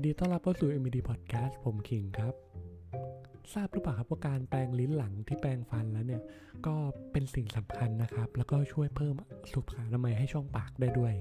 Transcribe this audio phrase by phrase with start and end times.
[0.00, 2.34] ินดีต้อนรับเข้าสู่ MD Podcast ผมคิงครับ
[3.52, 6.22] ทราบหรือเปล่าครับว่าการแปรงลิ้นหลังที่แปรงฟันแล้วเนี่ย
[6.66, 6.74] ก็
[7.12, 9.14] เป็นสิ่งสำคัญนะครับ แล้วก็ช่วยเพิ่ม
[9.52, 11.14] สุขอนามัยให้ช่องปากได้ด้วย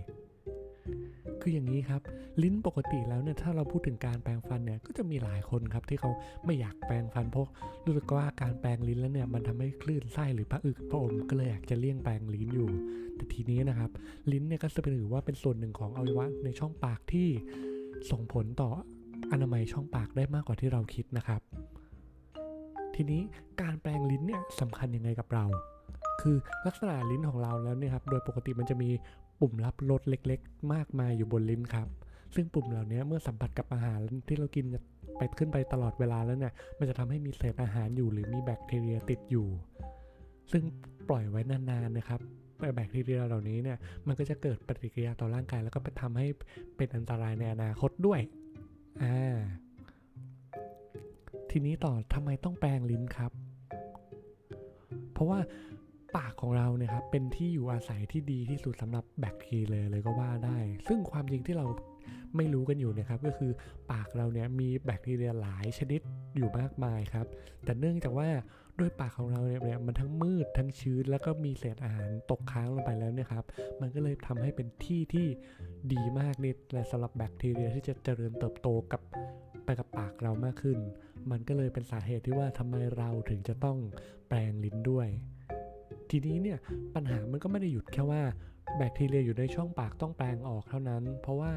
[1.41, 2.01] คืออย่างนี้ครับ
[2.43, 6.11] ลิ้นปกติแล้วเนี่ยถ้าเราพูดถึงการแปรงฟันเนี่ยก็จะมีหลายคนครับที่เขา
[6.45, 7.47] ไม่อยากแปรงฟันเพราะ
[7.85, 12.69] รู้สึกว่าการแปรงลิ้นแล้วเนี่ยมันทำให้คลื่นไส้หรือพระอึกพระอมก็เลยอยากจะเลี่ยงแปรงลิ้นอยู่
[13.15, 13.91] แต่ทีนี้นะครับ
[14.31, 17.27] ลิ้นเนี่ยก็จะเป็นถือว่าเป็นส่วนหนึ่งของอวัยวะในช่องปากที่
[18.11, 18.69] ส่งผลต่อ
[19.31, 21.41] อนามัยช่องปากได้มากกว่าที่เราคิดนะครับ
[22.95, 23.21] ทีนี้
[23.61, 25.45] การแปรงลิ้นเนี่ยสำคัญยังไงกับเรา
[26.21, 28.89] คือลักษณะลิ้นของเราแล้วเนี่ยครับโดยปกติมันจะมี
[29.39, 31.87] ปุ่มรับรสเล็ก ๆ มากมายอยู่บนลิ้นครับ
[32.35, 34.65] ซึ่งปุ่มเหล่านี้เมื่อสัมผัสกับอาหารที่เรากิน
[35.17, 39.47] ไปขึ้นไปตลอดเวลาแล้วเนี่ยมันจะทำให้มีเศษอาหารอยู่หรือมีแบคทีเรียติดอยู่
[40.51, 40.63] ซึ่ง
[41.09, 42.21] ปล่อยไว้นานๆนะครับ
[42.75, 43.77] แบคทีเรียเหล่านี้เนี่ย
[44.07, 46.27] มันก็จะเกิดปฏิกิริยาต่อร่างกาย แล้วก็ไปทำให้
[46.77, 48.21] เป็นอันตรายในอนาคตด้วย
[49.03, 49.37] อ่า
[51.51, 53.31] ทีนี้ต่อทำไมต้องแปรงลิ้นครับ
[55.13, 55.39] เพราะว่า
[56.17, 60.57] ปากของเราเนี่ยครับเป็นที่อยู่อาศัยที่ดีที่สุดสำหรับแบคทีเรียเลยก็ว่าได้
[60.87, 61.65] ซึ่งความจริงที่เรา
[62.35, 63.51] ไม่รู้กันอยู่นะครับก็คือ
[63.91, 66.01] ปากเราเนี่ยมีแบคทีเรียหลายชนิด
[66.35, 67.27] อยู่มากมายครับ
[67.63, 68.29] แต่เนื่องจากว่า
[68.79, 73.45] ด้วยปากของเราเนี่ยมันทั้งมืดทั้งชื้น แล้วก็มีเศษอาหารตกค้างลงไปแล้วเนี่ยครับ
[73.81, 75.27] มันก็เลยทำให้เป็นที่ที่
[75.93, 79.01] ดีมากนี่และสำหรับแบคทีเรียที่จะเจริญเติบโตกับ
[79.65, 80.77] ไปกับปากเรามากขึ้น
[81.31, 83.77] มันก็เลยเป็นสาเหตุที่ว่าทำไมเราถึงจะต้อง
[84.27, 85.07] แปรงลิ้นด้วย
[86.09, 86.57] ทีนี้เนี่ย
[86.95, 88.21] ปัญหามันก็ไม่ได้หยุดแค่ว่า
[88.77, 91.53] แบคทีเรียอยู่ในช่องปากต้องแปรงออกเท่านั้น เพราะว่า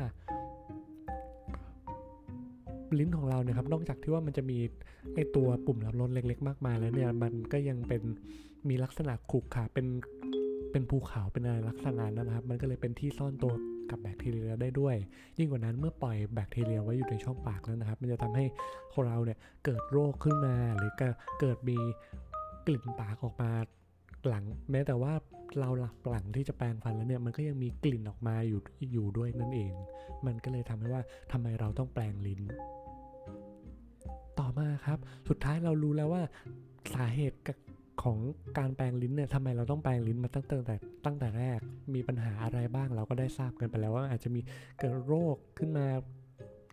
[3.01, 4.59] ลิ้นของเราเนี่ยครับนอกจากที่ว่ามันจะมี
[5.15, 8.03] ไอตัวปุ่มรับรสเล็ก ๆ มากมายแล้วเนี่ยมันก็ยังเป็น
[8.69, 9.87] มีลักษณะขรุขระเป็น
[10.73, 13.53] เป็นภูเขาเป็นอะไรลักษณะนั้นนะครับ มันก็เลยเป็นที่ซ่อนตัว
[13.91, 14.97] กับแบคทีเรียได้ด้วย
[15.39, 18.45] ยิ่งกว่านั้นเมื่อปล่อยแบคทีเรียไว้อยู่ในช่องปากแล้วนะครับ มันจะทำให้
[18.95, 20.93] คนเราเนี่ยเกิดโรคขึ้นมาหรือ
[21.41, 21.79] เกิดมี
[22.67, 23.51] กลิ่นปากออกมา
[24.29, 25.13] หลัง แม้แต่ว่า
[25.61, 28.61] เราหลับหลังที่จะแปรงฟันแล้วเนี่ยมันก็ยังมีกลิ่นออกมาอยู่
[28.93, 29.73] อยู่ด้วยนั่นเอง
[30.27, 31.03] มันก็เลยทำให้ว่า
[31.33, 32.41] ทำไมเราต้องแปรงลิ้น
[34.59, 34.99] มาครับ
[35.29, 36.23] สุดท้ายเรารู้แล้วว่า
[36.95, 37.39] สาเหตุ
[38.03, 38.19] ของ
[38.59, 41.59] การแปลงลิ้นเนี่ยทำไมเราต้องแปลงลิ้นมาตั้งแต่ตั้งแต่แรก
[41.95, 44.41] มีปัญหาอะไรบ้างเราก็ได้ทราบกันไปแล้วว่าอาจจะมี
[44.79, 45.87] เกิดโรคขึ้นมา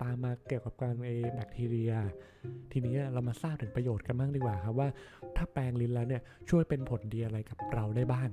[0.01, 1.91] ตามมาเกี่ยวกับการเอแบคทีเรีย
[2.71, 4.89] ทีนี้เรามาทราบถึงประโยชน์กันบ้างดีกว่าครับว่า
[5.35, 8.29] ถ้าแปลงลิ้นแล้วเนี่ยช่วยเป็นผลดีอะไรกับเราได้บ้าง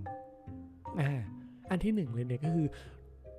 [1.00, 1.10] อ่า
[1.70, 2.68] อันที่หนึ่งเลยเนี่ยก็คือ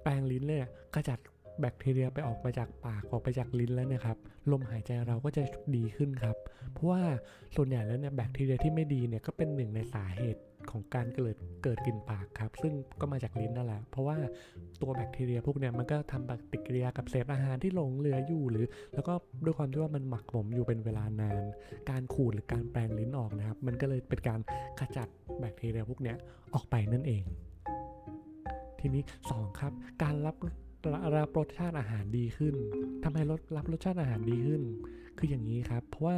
[0.03, 1.19] แปลงลิ้นเนี่ยขจัด
[1.59, 4.17] แบคทีเรียไปออกมาจากปากออกไปจากลิ้นแล้วนะครับ
[4.51, 5.43] ลมหายใจเราก็จะ
[5.75, 6.37] ดีขึ้นครับ
[6.73, 7.01] เพราะว่า
[7.55, 10.41] ส่วนใหญ่แล้วเนี่ยแบคทีเรียที่ไม่ดีเนี่ยก็เป็นหนึ่งในสาเหตุ
[10.71, 14.17] ของการเกิดเกิดกลิ่นปากครับ ซึ่งก็มาจากลิ้นนั่นแหละ เพราะว่า
[14.81, 19.13] ตัวแบคทีเรียพวกเนี่ยมันก็ทำปฏิกิริยากับเศษอาหารที่หลงเหลืออยู่หรือ แล้วก็
[19.45, 21.43] ด้วยความที่ว่ามันหมักหมมอยู่เป็นเวลานาน
[21.89, 24.39] การขูดหรือการแปรงลิ้นออกนะครับ มันก็เลยเป็นการ
[24.79, 25.07] ขจัด
[25.39, 26.17] แบคทีเรียพวกเนี้ย
[26.53, 27.23] ออกไปนั่นเอง
[28.79, 30.35] ทีนี้ 2 ครับ การรับ
[31.17, 32.55] รับรสชาติอาหารดีขึ้น
[33.03, 34.61] ทำให้รสรับรสชาติอาหารดีขึ้น
[35.17, 36.15] คืออย่างนี้ครับ เพราะว่า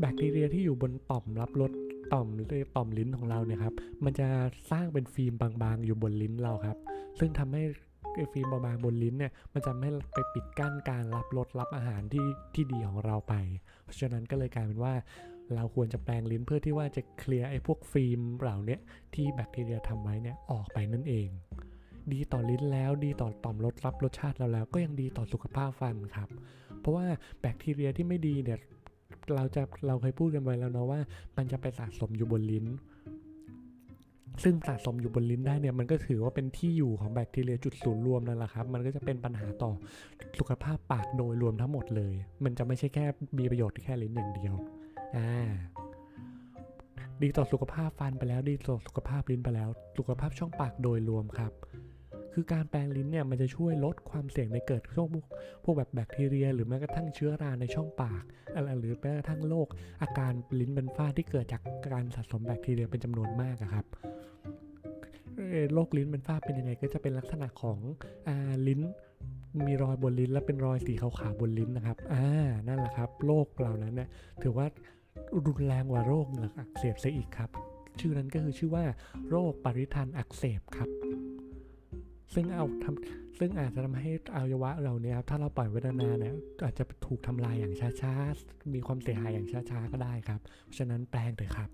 [0.00, 1.72] แบคทีเรียที่อยู่บนต่อมรับรส
[2.12, 2.46] ต่อมหรือ
[2.76, 3.74] ต่อมลิ้นของเราเนี่ยครับ
[4.04, 4.26] มันจะ
[4.70, 5.32] สร้างเป็นฟิล์ม
[5.62, 6.76] บางๆ อยู่บนลิ้นเราครับ
[7.18, 7.62] ซึ่งทำให้
[8.32, 13.34] ฟิล์มบางๆบนลิ้นเนี่ย มันจะไม่ไปปิดกั้นการรับรสรับอาหารที่ที่ดีของเราไป
[13.84, 14.94] เพราะฉะนั้นก็เลยกลายเป็นว่า
[15.54, 18.78] เราควรจะแปลงลิ้นเพื่อที่ว่าจะเคลียร์ไอ้พวกฟิล์มเหล่านี้
[19.14, 21.28] ที่แบคทีเรียทำไว้เนี่ยออกไปนั่นเอง
[22.12, 26.28] ดีต่อลิ้นแล้วดีต่อต่อมรสรับรสชาติเราแล้ว ก็ยังดีต่อสุขภาพฟันครับ
[26.80, 27.06] เพราะว่า
[27.40, 28.58] แบคทีเรียที่ไม่ดีเนี่ย
[29.36, 31.00] เราจะเราเคยพูดกันไว้แล้วเนาะว่า
[31.36, 32.66] มันจะไปสะสมอยู่บนลิ้น
[34.42, 39.72] ซึ่งสะสมอยู่บนลิ้นได้เนี่ยมันก็ถือว่าเป็นที่อยู่ของแบคทีเรียจุดศูนย์รวมนั่นแหละครับ มันก็จะเป็นปัญหาต่อ
[40.38, 43.04] สุขภาพปากโดยรวมทั้งหมดเลย มันจะไม่ใช่แค่
[43.38, 44.54] มีประโยชน์แค่ลิ้นอย่างเดียว
[45.16, 45.30] อ่า
[47.22, 51.52] ดีต่อสุขภาพฟันไปแล้วดีต่อสุขภาพลิ้นไปแล้ว สุขภาพช่องปากโดยรวมครับ
[52.34, 55.08] คือการแปลงลิ้นเนี่ยมันจะช่วยลดความเสี่ยงในเกิดช่วง
[55.64, 58.22] พวกแบบแบคทีเรีย หรือแม้กระทั่งเชื้อราในช่องปาก
[58.54, 59.68] อะไรหรือแม้กระทั่งโรค
[60.02, 63.86] อาการลิ้นเป็นฝ้าที่เกิดจากการสะสมแบคทีเรียเป็นจำนวนมากครับ
[65.74, 67.78] โรคลิ้นเป็นฝ้าเป็นยังไงก็จะเป็นลักษณะของ
[68.28, 68.30] อ
[68.66, 68.80] ลิ้น
[69.66, 72.26] มีรอยบนลิ้นและเป็นรอยสีขาวๆบนลิ้นนะครับ อ่า
[72.68, 74.08] นั่นแหละครับ โรคเหล่านั้นเนี่ย
[74.42, 74.66] ถือว่า
[75.46, 77.50] รุนแรงกว่าโรคเหงือกอักเสบซะอีกครับ
[78.00, 78.84] ชื่อนั้นก็คือชื่อว่า
[79.30, 80.88] โรคปริทันอักเสบครับ
[82.34, 86.34] ซึ่งเอาทำซึ่งอาจจะทำให้อวัยวะเราเนี่ยครับถ้าเราปล่อยไว้นานๆเนี่ย
[86.64, 91.70] อาจจะถูกทำลายอย่างช้าๆ มีความเสียหายอย่างช้าๆก็ได้ครับ เพราะฉะนั้นแปลงเถอะครับ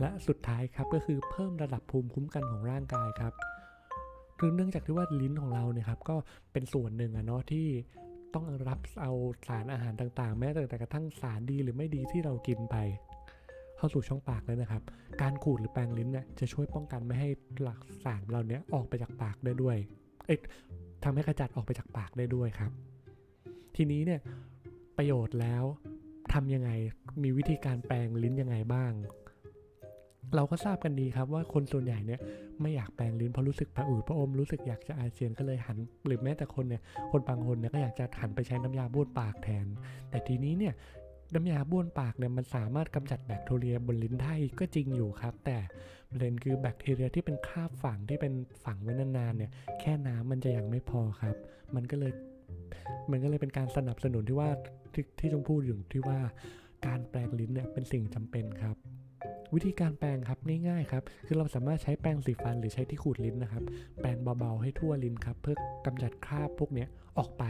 [0.00, 3.32] และสุดท้ายครับก็คือเพิ่มระดับภูมิคุ้มกันของร่างกายครับ
[4.38, 6.16] คือเนื่องจากที่ว่าลิ้นของเราเนี่ยครับก็
[6.52, 7.66] เป็นส่วนหนึ่งอะเนาะที่
[8.34, 9.12] ต้องรับเอา
[9.48, 12.76] สารอาหารต่างๆ แม้แต่กระทั่งสารดีหรือไม่ดีที่เรากินไป
[13.80, 14.82] เข้าสู่ช่องปากเลยนะครับ
[15.22, 17.28] การขูดหรือแปรงลิ้นเนี่ยจะช่วยป้องกันไม่ให้
[17.62, 19.76] หลักสารเรานี้ออกไปจากปากได้ด้วย
[20.26, 20.40] เอ๊ะ
[21.04, 22.70] ทำให้ขจัดออกไปจากปากได้ด้วยครับ
[23.76, 24.20] ทีนี้เนี่ย
[24.96, 25.64] ประโยชน์แล้ว
[26.32, 26.70] ทำยังไง
[27.22, 28.92] มีวิธีการแปรงลิ้นยังไงบ้าง
[30.34, 32.20] เราก็ทราบกันดีครับว่าคนส่วนใหญ่เนี่ย
[32.60, 36.82] ไม่อยากแปรงลิ้นเพราะรู้สึกผะอืดผะอมรู้สึกอยากจะอาเจียนก็เลยหัน หรือแม้แต่คนเนี่ย
[37.12, 39.66] คนบางคนเนี่ยก็อยากจะหันไปใช้น้ำยาบ้วนปากแทน
[40.10, 40.74] แต่ทีนี้เนี่ย
[41.34, 45.58] น้ำยาบ้วนปากเนี่ยมันสามารถกำจัดแบคทีเรียบนลิ้นได้ก็จริงอยู่ครับ แต่
[46.10, 48.32] ประเด็นคือแบคทีเรียที่เป็นคราบฝังที่เป็น
[48.64, 49.50] ฝังไว้นานๆเนี่ย
[49.80, 51.36] แค่น้ำมันจะยังไม่พอครับ
[51.74, 52.12] มันก็เลย
[53.10, 54.50] มันก็เลยเป็นการสนับสนุนที่ว่า
[54.92, 56.18] ที่ที่ชมพูดอยู่ที่ว่า
[56.86, 58.76] การแปรงลิ้นเนี่ยเป็นสิ่งจำเป็นครับ
[59.54, 60.38] วิธีการแปรงครับ
[60.68, 63.64] ง่ายๆครับ คือเราสามารถใช้แปรงสีฟันหรือใช้ที่ขูดลิ้นนะครับ
[64.00, 65.56] แปรงเบาๆให้ทั่วลิ้นครับ เพื่อ
[65.86, 66.88] กำจัดคราบพวกเนี้ย
[67.18, 67.44] ออกไป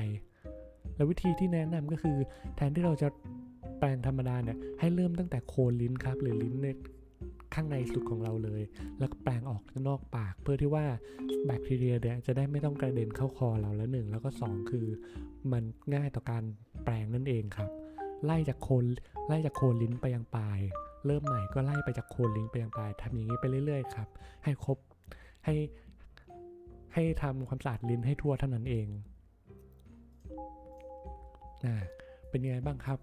[0.97, 2.17] แล้ววิธีที่แนะนำก็คือ
[2.56, 3.09] แทนที่เราจะ
[3.81, 6.69] แปรงธรรมดาเนี่ยให้เริ่มตั้งแต่โคนลิ้นครับ หรือลิ้นใน
[7.55, 8.62] ข้างในสุดของเราเลย
[8.99, 10.85] แล้วแปรงออกนอกปาก เพื่อที่ว่า
[11.47, 14.87] แบคทีเรียเนี่ยจะได้ไม่ต้องกระเด็นเข้าคอเราแล้วหนึ่งแล้วก็สองคือ
[15.53, 15.62] มัน
[15.94, 16.43] ง่ายต่อการ
[16.85, 17.69] แปรงนั่นเองครับ
[18.25, 18.85] ไล่จากโคน
[19.27, 20.61] ไล่จากโคนลิ้นไปยังปลาย
[21.06, 24.09] เริ่มใหม่ก็ไล่ไปจากโคนลิ้นไปยังปลายทำอย่างนี้ไปเรื่อยๆครับ
[24.44, 24.79] ให้ครบ
[25.44, 25.55] ให้
[26.94, 28.87] ให้ทำความสะอาดลิ้นให้ทั่วเท่านั้นเอง
[31.65, 31.77] อ่า
[32.31, 32.99] เป็นยังไงบ้างครับ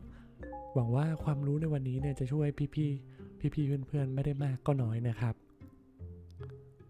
[0.73, 5.35] หวังว่าความรู้ในวันนี้เนี่ยจะช่วยพี่ๆพี่ๆเพื่อนๆไม่ได้มากก็น้อยนะครับ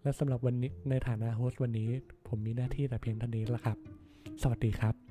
[0.02, 1.90] และสำหรับวันนี้ในฐานะโฮสต์วันนี้
[2.28, 3.76] ผมมีหน้าที่แต่เพียงเท่านี้ละครับ
[4.42, 5.07] สวัสดีครับ